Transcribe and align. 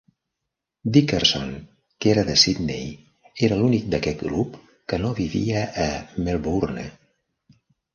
Dickerson, 0.95 1.49
que 1.99 2.09
era 2.15 2.25
de 2.31 2.35
Sydney, 2.45 2.89
era 3.49 3.61
l'únic 3.63 3.87
d'aquest 3.95 4.27
grup 4.31 4.59
que 4.91 5.03
no 5.07 5.17
vivia 5.25 5.67
a 5.89 5.91
Melbourne. 6.27 6.93